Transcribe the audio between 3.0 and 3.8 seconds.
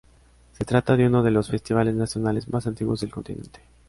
del continente.